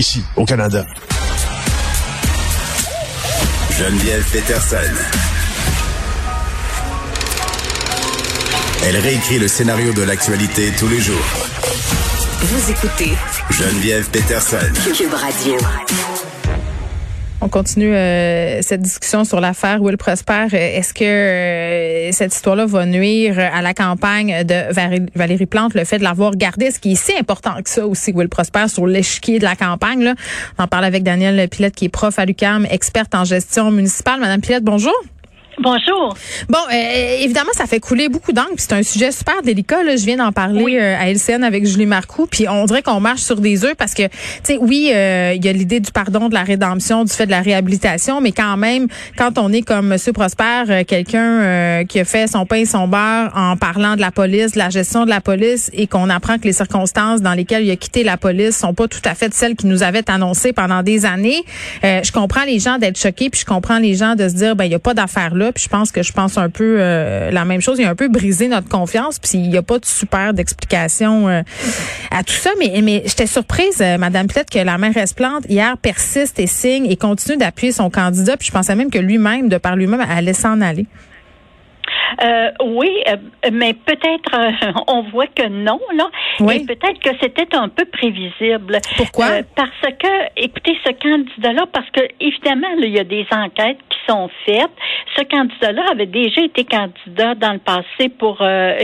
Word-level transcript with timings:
ici, 0.00 0.24
au 0.34 0.46
Canada. 0.46 0.86
Geneviève 3.78 4.24
Peterson. 4.32 4.76
Elle 8.86 8.96
réécrit 8.96 9.38
le 9.38 9.46
scénario 9.46 9.92
de 9.92 10.02
l'actualité 10.02 10.72
tous 10.78 10.88
les 10.88 11.00
jours. 11.00 11.16
Vous 12.40 12.70
écoutez 12.70 13.12
Geneviève 13.50 14.08
Peterson. 14.08 14.56
Cube 14.96 15.12
Radio. 15.12 15.58
On 17.42 17.48
continue 17.48 17.94
euh, 17.94 18.60
cette 18.60 18.82
discussion 18.82 19.24
sur 19.24 19.40
l'affaire 19.40 19.80
Will 19.80 19.96
Prosper. 19.96 20.48
Est-ce 20.52 20.92
que 20.92 21.04
euh, 21.04 22.12
cette 22.12 22.34
histoire-là 22.34 22.66
va 22.66 22.84
nuire 22.84 23.38
à 23.38 23.62
la 23.62 23.72
campagne 23.72 24.44
de 24.44 25.08
Valérie 25.14 25.46
Plante, 25.46 25.72
le 25.72 25.84
fait 25.84 25.98
de 25.98 26.04
l'avoir 26.04 26.36
gardé, 26.36 26.70
ce 26.70 26.78
qui 26.78 26.92
est 26.92 27.02
si 27.02 27.16
important 27.18 27.54
que 27.62 27.70
ça 27.70 27.86
aussi, 27.86 28.12
Will 28.12 28.28
Prosper, 28.28 28.68
sur 28.68 28.86
l'échiquier 28.86 29.38
de 29.38 29.44
la 29.44 29.56
campagne? 29.56 30.12
On 30.58 30.64
en 30.64 30.66
parle 30.66 30.84
avec 30.84 31.02
Danielle 31.02 31.48
Pilette, 31.48 31.74
qui 31.74 31.86
est 31.86 31.88
prof 31.88 32.18
à 32.18 32.26
l'UQAM, 32.26 32.66
experte 32.70 33.14
en 33.14 33.24
gestion 33.24 33.70
municipale. 33.70 34.20
Madame 34.20 34.42
Pilette, 34.42 34.64
bonjour. 34.64 34.92
Bonjour. 35.58 36.16
Bon, 36.48 36.58
euh, 36.72 37.16
évidemment, 37.20 37.50
ça 37.52 37.66
fait 37.66 37.80
couler 37.80 38.08
beaucoup 38.08 38.32
d'encre. 38.32 38.54
C'est 38.56 38.72
un 38.72 38.82
sujet 38.82 39.10
super 39.10 39.42
délicat. 39.42 39.82
Là. 39.82 39.96
Je 39.96 40.04
viens 40.06 40.16
d'en 40.16 40.32
parler 40.32 40.78
euh, 40.78 40.96
à 40.98 41.10
LCN 41.10 41.42
avec 41.44 41.66
Julie 41.66 41.86
Marcoux. 41.86 42.26
Puis 42.26 42.48
on 42.48 42.64
dirait 42.64 42.82
qu'on 42.82 43.00
marche 43.00 43.20
sur 43.20 43.36
des 43.36 43.64
œufs 43.64 43.74
parce 43.76 43.92
que, 43.92 44.04
tu 44.04 44.10
sais, 44.44 44.58
oui, 44.58 44.90
euh, 44.94 45.34
il 45.34 45.44
y 45.44 45.48
a 45.48 45.52
l'idée 45.52 45.80
du 45.80 45.90
pardon, 45.90 46.28
de 46.28 46.34
la 46.34 46.44
rédemption, 46.44 47.04
du 47.04 47.12
fait 47.12 47.26
de 47.26 47.30
la 47.30 47.42
réhabilitation, 47.42 48.20
mais 48.20 48.32
quand 48.32 48.56
même, 48.56 48.86
quand 49.18 49.38
on 49.38 49.52
est 49.52 49.62
comme 49.62 49.88
Monsieur 49.88 50.12
Prosper, 50.12 50.84
quelqu'un 50.86 51.84
qui 51.84 52.00
a 52.00 52.04
fait 52.04 52.26
son 52.26 52.46
pain 52.46 52.56
et 52.56 52.64
son 52.64 52.88
beurre 52.88 53.32
en 53.34 53.56
parlant 53.56 53.96
de 53.96 54.00
la 54.00 54.10
police, 54.10 54.52
de 54.52 54.58
la 54.58 54.70
gestion 54.70 55.04
de 55.04 55.10
la 55.10 55.20
police, 55.20 55.70
et 55.74 55.86
qu'on 55.86 56.08
apprend 56.08 56.38
que 56.38 56.44
les 56.44 56.52
circonstances 56.52 57.20
dans 57.20 57.34
lesquelles 57.34 57.64
il 57.64 57.70
a 57.70 57.76
quitté 57.76 58.04
la 58.04 58.16
police 58.16 58.56
sont 58.56 58.72
pas 58.72 58.88
tout 58.88 59.00
à 59.04 59.14
fait 59.14 59.32
celles 59.34 59.56
qui 59.56 59.66
nous 59.66 59.82
avaient 59.82 60.08
annoncées 60.10 60.52
pendant 60.52 60.82
des 60.82 61.04
années, 61.04 61.42
je 61.82 62.12
comprends 62.12 62.44
les 62.44 62.60
gens 62.60 62.78
d'être 62.78 62.98
choqués, 62.98 63.30
puis 63.30 63.40
je 63.40 63.46
comprends 63.46 63.78
les 63.78 63.94
gens 63.94 64.14
de 64.14 64.28
se 64.28 64.34
dire, 64.34 64.56
ben 64.56 64.64
il 64.64 64.72
y 64.72 64.76
a 64.76 64.78
pas 64.78 64.94
d'affaire 64.94 65.34
là 65.34 65.39
puis 65.52 65.64
je 65.64 65.68
pense 65.68 65.92
que 65.92 66.02
je 66.02 66.12
pense 66.12 66.38
un 66.38 66.50
peu 66.50 66.76
euh, 66.78 67.30
la 67.30 67.44
même 67.44 67.60
chose. 67.60 67.78
Il 67.78 67.84
a 67.84 67.90
un 67.90 67.94
peu 67.94 68.08
brisé 68.08 68.48
notre 68.48 68.68
confiance, 68.68 69.18
puis 69.18 69.32
il 69.34 69.48
n'y 69.48 69.56
a 69.56 69.62
pas 69.62 69.78
de 69.78 69.86
super 69.86 70.34
d'explication 70.34 71.28
euh, 71.28 71.42
à 72.10 72.22
tout 72.22 72.34
ça. 72.34 72.50
Mais, 72.58 72.80
mais 72.82 73.02
j'étais 73.06 73.26
surprise, 73.26 73.80
euh, 73.80 73.98
Madame, 73.98 74.26
peut-être 74.26 74.50
que 74.50 74.58
la 74.58 74.78
mairesse 74.78 75.12
Plante 75.12 75.44
hier 75.48 75.76
persiste 75.78 76.38
et 76.38 76.46
signe 76.46 76.86
et 76.86 76.96
continue 76.96 77.36
d'appuyer 77.36 77.72
son 77.72 77.90
candidat. 77.90 78.36
Puis 78.36 78.48
je 78.48 78.52
pensais 78.52 78.74
même 78.74 78.90
que 78.90 78.98
lui-même, 78.98 79.48
de 79.48 79.58
par 79.58 79.76
lui-même, 79.76 80.00
allait 80.00 80.32
s'en 80.32 80.60
aller. 80.60 80.86
Euh, 82.22 82.50
oui, 82.64 82.90
euh, 83.08 83.16
mais 83.52 83.74
peut-être 83.74 84.34
euh, 84.34 84.72
on 84.88 85.02
voit 85.02 85.26
que 85.26 85.46
non 85.48 85.80
là. 85.94 86.08
Et 86.52 86.64
peut-être 86.64 86.98
que 87.00 87.10
c'était 87.20 87.54
un 87.56 87.68
peu 87.68 87.84
prévisible. 87.84 88.78
Pourquoi? 88.96 89.42
Parce 89.54 89.94
que, 89.98 90.08
écoutez, 90.36 90.76
ce 90.84 90.92
candidat-là, 90.92 91.66
parce 91.72 91.88
que 91.90 92.00
évidemment, 92.20 92.68
il 92.78 92.90
y 92.90 92.98
a 92.98 93.04
des 93.04 93.26
enquêtes 93.30 93.78
qui 93.88 93.98
sont 94.08 94.28
faites. 94.44 94.70
Ce 95.16 95.22
candidat-là 95.24 95.84
avait 95.92 96.06
déjà 96.06 96.42
été 96.42 96.64
candidat 96.64 97.34
dans 97.34 97.52
le 97.52 97.58
passé 97.58 98.08
pour 98.08 98.38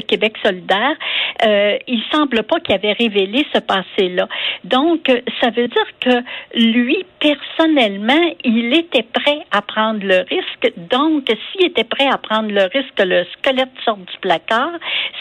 Québec 0.07 0.35
solidaire. 0.43 0.95
Il 1.43 2.03
semble 2.13 2.43
pas 2.43 2.61
qu'il 2.61 2.75
avait 2.75 2.93
révélé 2.93 3.47
ce 3.55 3.61
passé-là. 3.61 4.29
Donc, 4.65 5.11
ça 5.41 5.51
veut 5.51 5.69
dire 5.69 5.87
que 6.01 6.23
lui, 6.55 7.05
personnellement, 7.21 8.35
il 8.45 8.75
était 8.75 9.03
prêt 9.03 9.41
à 9.51 9.63
prendre 9.63 10.01
le 10.03 10.25
risque. 10.29 10.73
Donc, 10.91 11.25
s'il 11.53 11.67
était 11.67 11.85
prêt 11.85 12.09
à 12.09 12.19
prendre 12.19 12.51
le 12.51 12.63
risque, 12.63 12.99
le 12.99 13.25
squelette 13.33 13.71
sort 13.85 13.97
du 13.97 14.19
placard, 14.21 14.73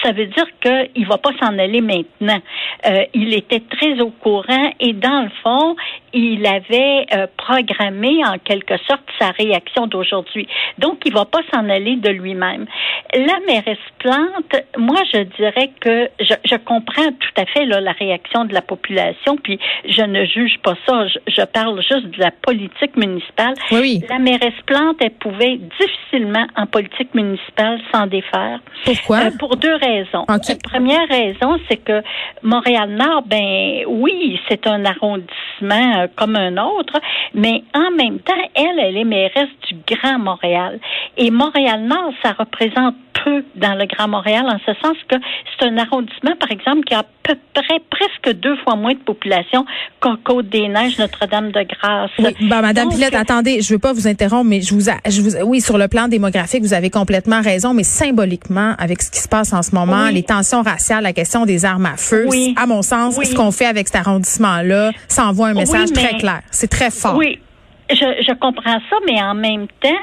ça 0.04 0.12
veut 0.12 0.28
dire 0.28 0.48
qu'il 0.62 1.08
va 1.08 1.18
pas 1.18 1.32
s'en 1.42 1.58
aller 1.58 1.82
maintenant. 1.82 2.40
Euh, 2.86 3.06
il 3.14 3.34
était 3.34 3.62
très 3.62 4.00
au 4.00 4.10
courant 4.10 4.72
et 4.80 4.94
dans 4.94 5.24
le 5.24 5.30
fond, 5.44 5.76
il 6.14 6.46
avait 6.46 7.06
euh, 7.14 7.28
programmé 7.38 8.24
en 8.26 8.38
quelque 8.38 8.78
sorte 8.88 9.04
sa 9.20 9.32
réaction 9.32 9.88
d'aujourd'hui. 9.88 10.48
Donc, 10.78 11.00
il 11.06 11.14
va 11.14 11.26
pas 11.26 11.42
s'en 11.54 11.70
aller 11.70 11.98
de 11.98 12.10
lui-même. 12.10 12.66
La 13.14 13.40
mairesse 13.48 13.78
Plante, 14.00 14.56
moi, 14.78 15.02
je 15.14 15.22
dirais 15.38 15.72
que 15.80 16.05
je, 16.20 16.56
comprends 16.58 17.12
tout 17.12 17.42
à 17.42 17.46
fait 17.46 17.66
la 17.66 17.92
réaction 17.92 18.46
de 18.46 18.54
la 18.54 18.62
population, 18.62 19.38
puis 19.38 19.60
je 19.88 20.02
ne 20.02 20.26
juge 20.26 20.58
pas 20.64 20.76
ça. 20.88 21.08
Je, 21.08 21.46
parle 21.46 21.82
juste 21.82 22.08
de 22.08 22.20
la 22.20 22.32
politique 22.32 22.96
municipale. 22.98 23.54
Oui. 23.72 24.02
La 24.10 24.20
mairesse 24.20 24.54
Plante, 24.66 24.98
elle 25.00 25.12
pouvait 25.12 25.60
difficilement 25.80 26.46
en 26.56 26.66
politique 26.66 27.14
municipale 27.14 27.80
s'en 27.94 28.08
défaire. 28.08 28.60
Pourquoi? 28.84 29.18
Euh, 29.20 29.32
pour 29.38 29.56
deux 29.58 29.76
raisons. 29.76 30.26
La 30.28 30.40
première 30.64 31.08
raison, 31.08 31.58
c'est 31.70 31.78
que 31.78 32.02
Montréal-Nord, 32.44 33.24
ben 33.26 33.84
oui, 33.88 34.40
c'est 34.50 34.68
un 34.68 34.86
arrondissement 34.86 35.98
euh, 35.98 36.08
comme 36.16 36.36
un 36.36 36.58
autre, 36.58 37.00
mais 37.34 37.64
en 37.74 37.92
même 37.92 38.20
temps, 38.20 38.34
elle, 38.56 38.80
elle 38.80 38.98
est 38.98 39.04
mairesse 39.04 39.50
du 39.68 39.76
Grand 39.96 40.20
Montréal. 40.20 40.80
Et 41.18 41.32
Montréal-Nord, 41.32 42.14
ça 42.24 42.34
représente 42.34 42.96
peu 43.24 43.44
dans 43.56 43.76
le 43.76 43.86
Grand 43.86 44.08
Montréal, 44.08 44.46
en 44.48 44.60
ce 44.66 44.74
sens 44.82 44.98
que 45.08 45.16
c'est 45.58 45.66
un 45.66 45.78
arrondissement, 45.78 45.95
par 46.40 46.52
exemple, 46.52 46.84
qui 46.84 46.94
a 46.94 47.00
à 47.00 47.04
peu 47.24 47.36
près 47.54 47.80
presque 47.90 48.38
deux 48.40 48.56
fois 48.58 48.76
moins 48.76 48.94
de 48.94 49.00
population 49.00 49.66
qu'en 50.00 50.16
Côte-des-Neiges, 50.18 51.00
Notre-Dame-de-Grâce. 51.00 52.12
Oui, 52.20 52.36
ben, 52.42 52.62
Madame 52.62 52.90
Pilette, 52.90 53.16
attendez, 53.16 53.62
je 53.62 53.74
veux 53.74 53.80
pas 53.80 53.94
vous 53.94 54.08
interrompre, 54.08 54.46
mais 54.46 54.62
je 54.62 54.74
vous, 54.74 54.82
je 54.82 55.22
vous, 55.22 55.36
oui, 55.46 55.62
sur 55.62 55.78
le 55.78 55.88
plan 55.88 56.08
démographique, 56.08 56.62
vous 56.62 56.74
avez 56.74 56.90
complètement 56.90 57.42
raison, 57.42 57.74
mais 57.74 57.84
symboliquement, 57.84 58.76
avec 58.78 59.02
ce 59.02 59.12
qui 59.12 59.20
se 59.20 59.28
passe 59.28 59.54
en 59.54 59.62
ce 59.62 59.74
moment, 59.74 60.10
les 60.10 60.24
tensions 60.24 60.62
raciales, 60.62 61.04
la 61.04 61.14
question 61.14 61.46
des 61.46 61.66
armes 61.66 61.86
à 61.86 61.98
feu, 61.98 62.28
à 62.56 62.66
mon 62.66 62.82
sens, 62.82 63.16
ce 63.22 63.36
qu'on 63.36 63.52
fait 63.52 63.66
avec 63.66 63.88
cet 63.88 63.98
arrondissement-là, 63.98 64.92
ça 65.08 65.26
envoie 65.26 65.48
un 65.48 65.54
message 65.54 65.92
très 65.92 66.18
clair. 66.18 66.42
C'est 66.52 66.70
très 66.70 66.92
fort. 66.92 67.16
Oui. 67.18 67.40
Je, 67.88 67.96
je 67.96 68.34
comprends 68.40 68.80
ça, 68.90 68.96
mais 69.06 69.22
en 69.22 69.36
même 69.36 69.68
temps, 69.80 70.02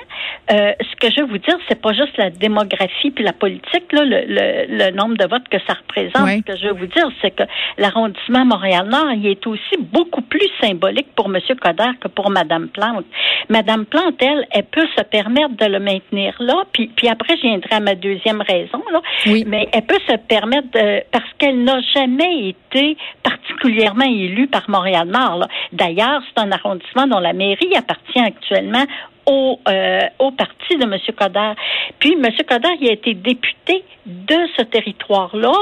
euh, 0.51 0.73
ce 0.81 0.97
que 0.97 1.13
je 1.13 1.21
veux 1.21 1.29
vous 1.29 1.39
dire, 1.39 1.57
c'est 1.69 1.81
pas 1.81 1.93
juste 1.93 2.17
la 2.17 2.31
démographie 2.31 3.11
puis 3.11 3.25
la 3.25 3.33
politique, 3.33 3.93
là, 3.93 4.05
le, 4.05 4.67
le, 4.69 4.91
nombre 4.91 5.17
de 5.17 5.27
votes 5.27 5.49
que 5.49 5.59
ça 5.67 5.75
représente. 5.75 6.29
Ce 6.29 6.53
que 6.53 6.59
je 6.59 6.67
veux 6.67 6.75
vous 6.75 6.87
dire, 6.87 7.09
c'est 7.21 7.31
que 7.31 7.45
l'arrondissement 7.79 8.45
Montréal-Nord, 8.45 9.13
il 9.15 9.27
est 9.27 9.47
aussi 9.47 9.77
beaucoup 9.79 10.23
plus 10.23 10.49
symbolique 10.61 11.09
pour 11.15 11.27
M. 11.27 11.39
Coder 11.61 11.91
que 12.01 12.09
pour 12.09 12.31
Mme 12.31 12.69
Plante. 12.69 13.05
Mme 13.49 13.87
Plante, 13.87 14.21
elle, 14.21 14.47
elle 14.51 14.65
peut 14.65 14.87
se 14.97 15.03
permettre 15.05 15.57
de 15.57 15.67
le 15.67 15.81
maintenir 15.81 16.35
là, 16.41 16.65
puis, 16.73 16.89
puis 16.89 17.09
après, 17.09 17.37
je 17.37 17.43
viendrai 17.43 17.77
à 17.77 17.81
ma 17.81 17.95
deuxième 17.95 18.41
raison, 18.43 18.83
là. 18.93 19.01
Oui. 19.27 19.45
Mais 19.47 19.69
elle 19.73 19.87
peut 19.87 20.01
se 20.09 20.17
permettre 20.17 20.69
de, 20.73 21.03
parce 21.11 21.31
qu'elle 21.39 21.63
n'a 21.65 21.81
jamais 21.95 22.49
été 22.49 22.97
particulièrement 23.23 24.05
élue 24.05 24.49
par 24.49 24.69
Montréal-Nord. 24.69 25.47
D'ailleurs, 25.73 26.23
c'est 26.29 26.43
un 26.43 26.51
arrondissement 26.53 27.07
dont 27.07 27.21
la 27.21 27.33
mairie 27.33 27.75
appartient 27.77 28.21
actuellement 28.21 28.85
au, 29.27 29.61
euh, 29.69 30.01
au 30.19 30.31
parti 30.33 30.77
de 30.77 30.85
M. 30.85 30.97
Coder. 31.17 31.53
Puis 31.99 32.13
M. 32.15 32.31
Coder, 32.49 32.69
il 32.81 32.89
a 32.89 32.93
été 32.93 33.15
député 33.15 33.85
de 34.05 34.37
ce 34.57 34.63
territoire-là, 34.63 35.53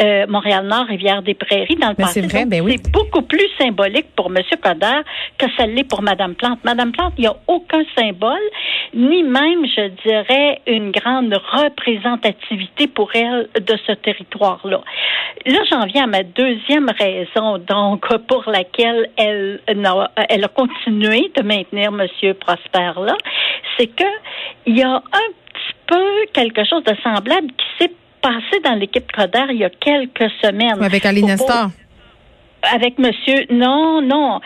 euh, 0.00 0.26
Montréal-Nord, 0.26 0.86
Rivière-des-Prairies, 0.86 1.76
dans 1.76 1.90
le 1.90 1.94
passé. 1.94 2.22
C'est 2.26 2.46
ben 2.46 2.62
oui. 2.62 2.78
beaucoup 2.92 3.22
plus 3.22 3.48
symbolique 3.58 4.06
pour 4.16 4.28
M. 4.28 4.42
Coder 4.62 5.00
que 5.36 5.46
ça 5.56 5.66
l'est 5.66 5.84
pour 5.84 6.02
Mme 6.02 6.34
Plante. 6.34 6.60
Mme 6.64 6.92
Plante, 6.92 7.12
il 7.18 7.22
n'y 7.22 7.26
a 7.26 7.36
aucun 7.46 7.82
symbole, 7.96 8.40
ni 8.94 9.22
même, 9.22 9.64
je 9.66 9.88
dirais, 10.06 10.60
une 10.66 10.90
grande 10.90 11.32
représentativité 11.34 12.86
pour 12.88 13.10
elle 13.14 13.48
de 13.54 13.76
ce 13.86 13.92
territoire-là. 13.92 14.80
Là, 15.46 15.58
j'en 15.70 15.86
viens 15.86 16.04
à 16.04 16.06
ma 16.06 16.22
deuxième 16.22 16.90
raison, 16.98 17.58
donc, 17.58 18.06
pour 18.26 18.44
laquelle 18.48 19.10
elle, 19.16 19.60
elle 19.66 20.44
a 20.44 20.48
continué 20.48 21.30
de 21.36 21.42
maintenir 21.42 21.90
M. 21.92 22.34
Prosper 22.34 22.92
là 23.04 23.16
c'est 23.80 23.86
que 23.86 24.04
il 24.66 24.78
y 24.78 24.82
a 24.82 24.96
un 24.96 25.00
petit 25.00 25.76
peu 25.86 26.26
quelque 26.32 26.64
chose 26.64 26.84
de 26.84 26.94
semblable 27.02 27.48
qui 27.48 27.66
s'est 27.78 27.92
passé 28.20 28.60
dans 28.62 28.74
l'équipe 28.74 29.10
Coder 29.12 29.46
il 29.50 29.58
y 29.58 29.64
a 29.64 29.70
quelques 29.70 30.30
semaines. 30.42 30.82
Avec 30.82 31.06
Ali 31.06 31.22
Nestor. 31.22 31.68
Avec 32.62 32.98
monsieur, 32.98 33.46
non, 33.50 34.02
non, 34.02 34.40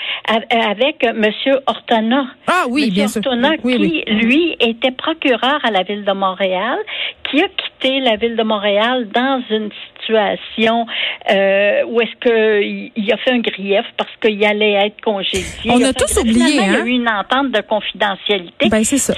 avec 0.51 1.05
monsieur 1.15 1.59
Ortona. 1.67 2.27
Ah 2.47 2.65
oui, 2.69 2.91
bien 2.91 3.09
sûr. 3.09 3.23
qui, 3.23 4.05
lui, 4.07 4.57
était 4.61 4.93
procureur 4.93 5.59
à 5.65 5.71
la 5.71 5.83
ville 5.83 6.05
de 6.05 6.13
Montréal, 6.13 6.79
qui 7.25 7.43
a 7.43 7.49
quitté 7.49 8.01
la 8.01 8.17
ville 8.17 8.37
de 8.37 8.43
Montréal 8.43 9.09
dans 9.13 9.43
une 9.51 9.71
situation 9.99 10.87
euh, 11.31 11.85
où 11.87 12.01
est-ce 12.01 12.17
qu'il 12.21 12.93
il 12.97 13.13
a 13.13 13.17
fait 13.19 13.33
un 13.33 13.41
grief 13.41 13.85
parce 13.97 14.11
qu'il 14.21 14.45
allait 14.45 14.87
être 14.87 15.01
congédié. 15.01 15.71
On 15.71 15.83
a, 15.83 15.93
tous 15.93 16.19
oublié, 16.19 16.61
hein? 16.61 16.65
Il 16.67 16.73
y 16.73 16.77
a 16.77 16.85
eu 16.85 16.91
une 16.91 17.09
entente 17.09 17.51
de 17.51 17.61
confidentialité. 17.63 18.69
Ben, 18.69 18.85
c'est 18.85 18.99
ça. 18.99 19.15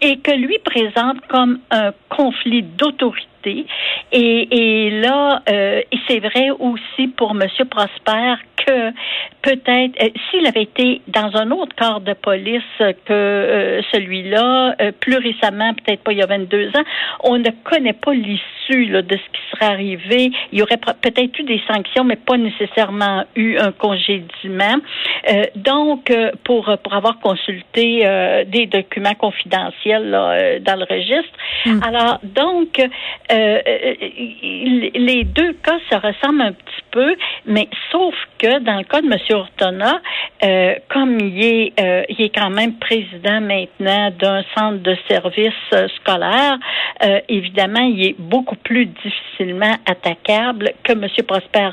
Et 0.00 0.18
que 0.18 0.32
lui 0.32 0.58
présente 0.64 1.20
comme 1.28 1.60
un 1.70 1.92
conflit 2.08 2.62
d'autorité 2.62 3.28
Et, 4.12 4.90
là, 4.90 5.42
euh, 5.48 5.82
c'est 6.06 6.20
vrai 6.20 6.50
aussi 6.50 7.08
pour 7.16 7.34
Monsieur 7.34 7.64
Prosper 7.64 8.34
que 8.66 8.92
peut-être, 9.42 10.00
euh, 10.02 10.08
s'il 10.30 10.46
avait 10.46 10.62
été 10.62 11.02
dans 11.08 11.36
un 11.36 11.50
autre 11.50 11.74
corps 11.76 12.00
de 12.00 12.14
police 12.14 12.62
que 12.78 13.12
euh, 13.12 13.82
celui-là, 13.92 14.74
euh, 14.80 14.92
plus 14.98 15.16
récemment, 15.16 15.74
peut-être 15.74 16.02
pas 16.02 16.12
il 16.12 16.18
y 16.18 16.22
a 16.22 16.26
22 16.26 16.68
ans, 16.68 16.84
on 17.24 17.38
ne 17.38 17.50
connaît 17.64 17.92
pas 17.92 18.14
l'issue 18.14 18.86
de 18.86 19.02
ce 19.10 19.16
qui 19.16 19.40
serait 19.50 19.72
arrivé. 19.72 20.30
Il 20.52 20.58
y 20.58 20.62
aurait 20.62 20.78
peut-être 20.78 21.38
eu 21.38 21.42
des 21.42 21.60
sanctions, 21.66 22.04
mais 22.04 22.16
pas 22.16 22.36
nécessairement 22.36 23.24
eu 23.34 23.58
un 23.58 23.72
congédiement. 23.72 24.76
donc, 25.56 26.12
pour, 26.44 26.70
pour 26.82 26.94
avoir 26.94 27.18
consulté 27.18 28.06
des 28.46 28.66
documents 28.66 29.14
confidentiels 29.14 30.10
dans 30.64 30.78
le 30.78 30.84
registre. 30.84 31.32
Hmm. 31.66 31.80
Alors, 31.82 32.20
donc, 32.22 32.80
les 34.94 35.24
deux 35.24 35.52
cas 35.54 35.78
se 35.90 35.96
ressemblent 35.96 36.42
un 36.42 36.52
petit 36.52 36.82
peu, 36.91 36.91
mais 37.46 37.68
sauf 37.90 38.14
que 38.38 38.58
dans 38.60 38.78
le 38.78 38.84
cas 38.84 39.00
de 39.00 39.06
M. 39.06 39.18
Ortona, 39.30 40.00
euh, 40.44 40.74
comme 40.88 41.18
il 41.20 41.44
est, 41.44 41.80
euh, 41.80 42.02
il 42.08 42.22
est 42.22 42.34
quand 42.34 42.50
même 42.50 42.74
président 42.78 43.40
maintenant 43.40 44.10
d'un 44.18 44.42
centre 44.56 44.78
de 44.82 44.96
services 45.08 45.52
euh, 45.72 45.88
scolaire, 46.00 46.58
évidemment, 47.28 47.80
il 47.80 48.06
est 48.06 48.14
beaucoup 48.18 48.56
plus 48.56 48.86
difficilement 48.86 49.74
attaquable 49.86 50.72
que 50.84 50.92
M. 50.92 51.06
Prosper 51.26 51.70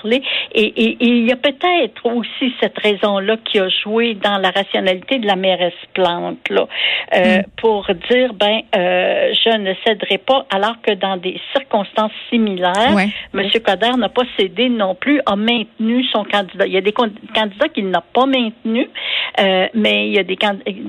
Et, 0.54 0.66
et, 0.66 0.98
il 1.02 1.28
y 1.28 1.32
a 1.32 1.36
peut-être 1.36 2.04
aussi 2.06 2.54
cette 2.60 2.78
raison-là 2.80 3.38
qui 3.46 3.60
a 3.60 3.70
joué 3.70 4.16
dans 4.16 4.38
la 4.38 4.50
rationalité 4.50 5.20
de 5.20 5.28
la 5.28 5.36
mairesse 5.36 5.74
Plante, 5.94 6.50
là, 6.50 6.68
mm. 7.14 7.44
pour 7.58 7.88
dire, 8.10 8.34
ben, 8.34 8.62
je 8.74 9.58
ne 9.58 9.74
céderai 9.86 10.18
pas, 10.18 10.46
alors 10.50 10.82
que 10.82 10.94
dans 10.94 11.18
des 11.18 11.40
circonstances 11.56 12.12
similaires, 12.30 12.96
M. 13.34 13.50
Coder 13.64 13.98
n'a 13.98 14.10
pas 14.10 14.24
cédé 14.38 14.70
non 14.70 14.96
plus, 14.96 15.09
a 15.26 15.36
maintenu 15.36 16.04
son 16.12 16.24
candidat. 16.24 16.68
Il 16.68 16.74
y 16.74 16.78
a 16.78 16.82
des 16.82 16.92
candidats 16.92 17.70
qu'il 17.74 17.90
n'a 17.90 18.02
pas 18.02 18.26
maintenus, 18.26 18.88
euh, 19.40 19.68
mais 19.74 20.08
il 20.08 20.14
y 20.14 20.20
a 20.20 20.24
des, 20.24 20.38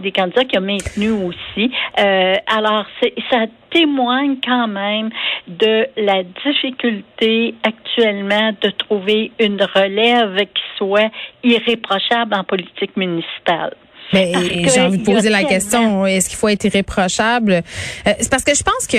des 0.02 0.12
candidats 0.12 0.44
qu'il 0.44 0.58
a 0.58 0.60
maintenus 0.60 1.12
aussi. 1.12 1.70
Euh, 1.98 2.34
alors, 2.46 2.86
ça 3.30 3.46
témoigne 3.70 4.36
quand 4.44 4.68
même 4.68 5.10
de 5.46 5.86
la 5.96 6.22
difficulté 6.44 7.54
actuellement 7.62 8.52
de 8.60 8.70
trouver 8.70 9.30
une 9.38 9.62
relève 9.62 10.36
qui 10.36 10.62
soit 10.76 11.10
irréprochable 11.44 12.34
en 12.34 12.44
politique 12.44 12.96
municipale. 12.96 13.74
Mais 14.12 14.32
j'ai 14.64 14.80
envie 14.80 14.98
de 14.98 15.04
poser 15.04 15.30
la 15.30 15.44
question, 15.44 16.04
est-ce 16.04 16.28
qu'il 16.28 16.38
faut 16.38 16.48
être 16.48 16.64
irréprochable? 16.64 17.52
Euh, 17.52 18.12
c'est 18.18 18.30
parce 18.30 18.44
que 18.44 18.54
je 18.54 18.62
pense 18.64 18.88
que 18.88 18.96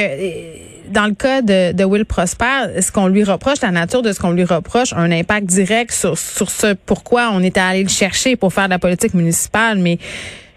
dans 0.91 1.05
le 1.05 1.13
cas 1.13 1.41
de, 1.41 1.83
Will 1.83 2.05
Prosper, 2.05 2.81
ce 2.81 2.91
qu'on 2.91 3.07
lui 3.07 3.23
reproche, 3.23 3.61
la 3.61 3.71
nature 3.71 4.01
de 4.01 4.11
ce 4.13 4.19
qu'on 4.19 4.31
lui 4.31 4.43
reproche, 4.43 4.93
a 4.93 4.97
un 4.97 5.11
impact 5.11 5.47
direct 5.47 5.91
sur, 5.91 6.17
sur 6.17 6.49
ce 6.49 6.73
pourquoi 6.73 7.31
on 7.33 7.41
était 7.43 7.59
allé 7.59 7.83
le 7.83 7.89
chercher 7.89 8.35
pour 8.35 8.53
faire 8.53 8.65
de 8.65 8.71
la 8.71 8.79
politique 8.79 9.13
municipale. 9.13 9.79
Mais 9.79 9.97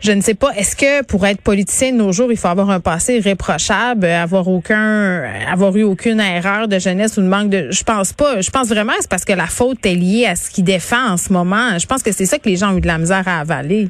je 0.05 0.13
ne 0.13 0.21
sais 0.21 0.35
pas, 0.35 0.51
est-ce 0.55 0.77
que 0.77 1.03
pour 1.05 1.25
être 1.27 1.41
politicien 1.41 1.93
de 1.93 1.97
nos 1.97 2.13
jours, 2.13 2.31
il 2.31 2.37
faut 2.37 2.49
avoir 2.49 2.69
un 2.69 2.81
passé 2.81 3.17
irréprochable, 3.17 4.05
avoir 4.05 4.47
aucun, 4.49 5.23
avoir 5.51 5.75
eu 5.77 5.83
aucune 5.83 6.21
erreur 6.21 6.69
de 6.69 6.79
jeunesse 6.79 7.17
ou 7.17 7.23
de 7.23 7.27
manque 7.27 7.49
de, 7.49 7.71
je 7.71 7.83
pense 7.85 8.13
pas. 8.13 8.43
Je 8.43 8.51
pense 8.51 8.69
vraiment 8.69 8.93
c'est 9.01 9.09
parce 9.09 9.25
que 9.25 9.33
la 9.33 9.47
faute 9.47 9.85
est 9.87 9.95
liée 9.95 10.27
à 10.27 10.37
ce 10.37 10.51
qu'il 10.51 10.65
défend 10.65 11.13
en 11.13 11.17
ce 11.17 11.33
moment. 11.33 11.79
Je 11.79 11.87
pense 11.87 12.03
que 12.03 12.13
c'est 12.13 12.27
ça 12.27 12.39
que 12.39 12.47
les 12.49 12.57
gens 12.57 12.75
ont 12.75 12.77
eu 12.77 12.83
de 12.83 12.87
la 12.87 12.99
misère 12.99 13.27
à 13.27 13.41
avaler. 13.41 13.89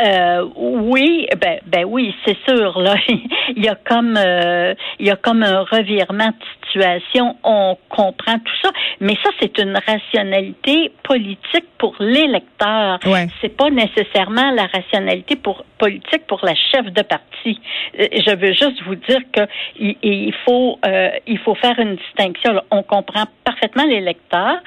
Euh, 0.00 0.48
oui, 0.56 1.26
ben, 1.40 1.60
ben 1.66 1.84
oui, 1.84 2.14
c'est 2.24 2.36
sûr. 2.48 2.78
Là, 2.80 2.96
il 3.08 3.62
y 3.62 3.68
a 3.68 3.74
comme, 3.74 4.16
euh, 4.16 4.74
il 4.98 5.06
y 5.06 5.10
a 5.10 5.16
comme 5.16 5.42
un 5.42 5.60
revirement 5.62 6.32
situation. 6.72 7.36
On 7.44 7.76
comprend 7.88 8.38
tout 8.38 8.56
ça, 8.62 8.70
mais 9.00 9.16
ça, 9.22 9.30
c'est 9.40 9.58
une 9.58 9.76
rationalité 9.86 10.92
politique 11.02 11.66
pour 11.78 11.94
l'électeur. 12.00 12.98
Ouais. 13.06 13.26
C'est 13.40 13.56
pas 13.56 13.70
nécessairement 13.70 14.50
la 14.52 14.66
rationalité 14.66 15.36
pour 15.36 15.64
politique 15.78 16.26
pour 16.28 16.44
la 16.44 16.54
chef 16.54 16.86
de 16.86 17.02
parti. 17.02 17.60
Euh, 17.98 18.06
je 18.12 18.36
veux 18.36 18.52
juste 18.52 18.80
vous 18.86 18.94
dire 18.94 19.20
que 19.32 19.40
il, 19.76 20.32
faut, 20.44 20.78
euh, 20.86 21.10
il 21.26 21.38
faut 21.38 21.56
faire 21.56 21.76
une 21.78 21.96
distinction. 21.96 22.62
On 22.70 22.84
comprend 22.84 23.24
parfaitement 23.44 23.84
l'électeur. 23.84 24.58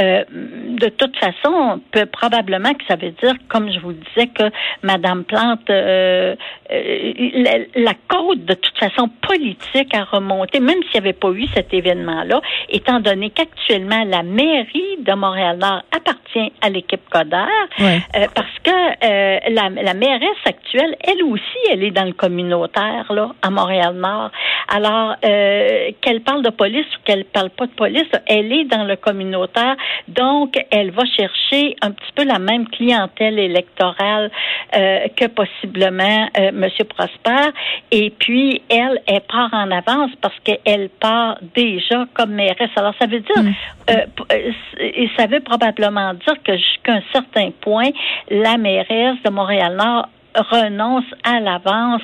Euh, 0.00 0.24
de 0.30 0.88
toute 0.90 1.16
façon, 1.16 1.50
on 1.52 1.78
peut 1.90 2.06
probablement 2.06 2.72
que 2.74 2.84
ça 2.86 2.94
veut 2.94 3.10
dire, 3.22 3.34
comme 3.48 3.72
je 3.72 3.80
vous 3.80 3.94
disais, 3.94 4.28
que 4.28 4.44
Madame 4.82 5.24
Plante, 5.24 5.68
euh, 5.70 6.36
la, 6.70 7.58
la 7.74 7.94
de 8.36 8.54
toute 8.54 8.78
façon 8.78 9.08
politique 9.22 9.94
a 9.94 10.04
remonté, 10.04 10.60
même 10.60 10.82
s'il 10.84 11.00
n'y 11.00 11.08
avait 11.08 11.12
pas 11.12 11.30
eu 11.30 11.46
cet 11.54 11.72
événement-là, 11.74 12.40
étant 12.68 13.00
donné 13.00 13.30
qu'actuellement 13.30 14.04
la 14.04 14.22
mairie 14.22 14.98
de 14.98 15.12
Montréal-Nord 15.12 15.82
appartient 15.96 16.52
à 16.60 16.68
l'équipe 16.68 17.00
Coder, 17.10 17.36
euh, 17.80 17.96
parce 18.34 18.58
que 18.62 18.70
euh, 18.70 19.38
la, 19.50 19.68
la 19.68 19.94
mairesse 19.94 20.44
actuelle, 20.44 20.96
elle 21.00 21.22
aussi, 21.24 21.42
elle 21.70 21.82
est 21.82 21.90
dans 21.90 22.04
le 22.04 22.12
communautaire 22.12 23.06
là 23.10 23.30
à 23.42 23.50
Montréal-Nord. 23.50 24.30
Alors 24.68 25.16
euh, 25.24 25.90
qu'elle 26.00 26.20
parle 26.20 26.42
de 26.42 26.50
police 26.50 26.86
ou 26.96 27.00
qu'elle 27.04 27.24
parle 27.24 27.50
pas 27.50 27.66
de 27.66 27.72
police, 27.72 28.10
elle 28.26 28.52
est 28.52 28.64
dans 28.64 28.84
le 28.84 28.96
communautaire, 28.96 29.76
donc 30.08 30.54
elle 30.70 30.90
va 30.90 31.04
chercher 31.04 31.76
un 31.82 31.90
petit 31.90 32.12
peu 32.14 32.24
la 32.24 32.38
même 32.38 32.68
clientèle 32.68 33.38
électorale 33.38 34.30
que 34.72 35.26
possiblement 35.26 36.28
Monsieur 36.52 36.84
Prosper. 36.84 37.50
Et 37.90 38.10
puis 38.10 38.62
elle, 38.68 39.00
elle 39.06 39.22
part 39.22 39.50
en 39.52 39.70
avance 39.70 40.10
parce 40.20 40.38
qu'elle 40.44 40.88
part 40.88 41.38
déjà 41.54 42.06
comme 42.14 42.32
mairesse. 42.32 42.70
Alors, 42.76 42.94
ça 42.98 43.06
veut 43.06 43.20
dire, 43.20 43.42
mm. 43.42 43.54
euh, 43.90 43.94
euh, 44.32 44.52
et 44.78 45.08
ça 45.16 45.26
veut 45.26 45.40
probablement 45.40 46.14
dire 46.14 46.34
que 46.44 46.56
jusqu'à 46.56 46.94
un 46.94 47.02
certain 47.12 47.50
point, 47.60 47.90
la 48.30 48.56
mairesse 48.56 49.16
de 49.24 49.30
Montréal-Nord 49.30 50.08
renonce 50.36 51.04
à 51.24 51.40
l'avance 51.40 52.02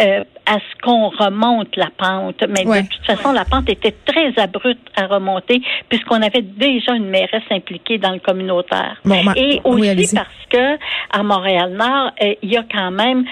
euh, 0.00 0.24
à 0.46 0.54
ce 0.54 0.82
qu'on 0.82 1.10
remonte 1.10 1.76
la 1.76 1.90
pente. 1.94 2.42
Mais 2.48 2.64
de 2.64 2.88
toute 2.88 3.04
façon, 3.04 3.32
la 3.32 3.44
pente 3.44 3.68
était 3.68 3.94
très 4.06 4.32
abrupte 4.38 4.88
à 4.96 5.06
remonter 5.06 5.60
puisqu'on 5.90 6.22
avait 6.22 6.40
déjà 6.40 6.94
une 6.94 7.10
mairesse 7.10 7.42
impliquée 7.50 7.98
dans 7.98 8.12
le 8.12 8.20
communautaire. 8.20 8.98
Et 9.36 9.60
aussi 9.64 10.14
parce 10.14 10.28
que 10.48 10.78
à 11.10 11.22
Montréal-Nord, 11.22 12.12
il 12.42 12.50
y 12.50 12.56
a 12.56 12.64
quand 12.70 12.90
même, 12.92 13.26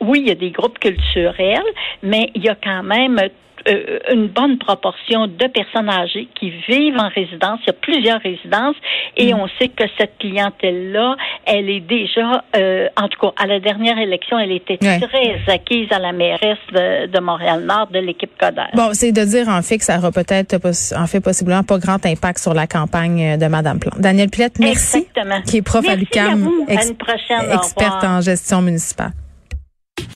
oui, 0.00 0.20
il 0.20 0.28
y 0.28 0.30
a 0.30 0.34
des 0.34 0.50
groupes 0.50 0.78
culturels, 0.78 1.62
mais 2.02 2.30
il 2.34 2.42
y 2.42 2.48
a 2.48 2.54
quand 2.54 2.82
même 2.82 3.20
euh, 3.68 3.98
une 4.12 4.28
bonne 4.28 4.58
proportion 4.58 5.26
de 5.26 5.46
personnes 5.46 5.88
âgées 5.88 6.28
qui 6.38 6.50
vivent 6.68 6.98
en 6.98 7.08
résidence. 7.08 7.60
Il 7.62 7.68
y 7.68 7.70
a 7.70 7.72
plusieurs 7.72 8.20
résidences 8.20 8.76
et 9.16 9.32
mm. 9.32 9.38
on 9.38 9.48
sait 9.58 9.68
que 9.68 9.84
cette 9.98 10.18
clientèle-là, 10.18 11.16
elle 11.46 11.70
est 11.70 11.80
déjà, 11.80 12.44
euh, 12.56 12.88
en 13.00 13.08
tout 13.08 13.18
cas, 13.20 13.32
à 13.42 13.46
la 13.46 13.60
dernière 13.60 13.98
élection, 13.98 14.38
elle 14.38 14.52
était 14.52 14.76
très 14.76 15.40
acquise 15.48 15.88
à 15.92 15.98
la 15.98 16.12
mairesse 16.12 16.58
de, 16.72 17.20
Montréal-Nord 17.20 17.88
de 17.88 18.00
l'équipe 18.00 18.32
Coder. 18.38 18.66
Bon, 18.74 18.90
c'est 18.92 19.12
de 19.12 19.24
dire 19.24 19.48
en 19.48 19.62
fait 19.62 19.78
que 19.78 19.84
ça 19.84 19.98
aura 19.98 20.12
peut-être, 20.12 20.56
en 20.96 21.06
fait, 21.06 21.20
possiblement 21.20 21.62
pas 21.62 21.78
grand 21.78 22.04
impact 22.04 22.38
sur 22.38 22.52
la 22.52 22.66
campagne 22.66 23.38
de 23.38 23.46
Mme 23.46 23.78
Plante. 23.78 23.98
Daniel 23.98 24.28
Pilette, 24.28 24.58
merci. 24.58 24.98
Exactement. 24.98 25.40
Qui 25.42 25.58
est 25.58 25.62
prof 25.62 25.88
à 25.88 25.96
l'UQAM, 25.96 26.48
experte 26.68 28.04
en 28.04 28.20
gestion 28.20 28.60
municipale. 28.60 29.12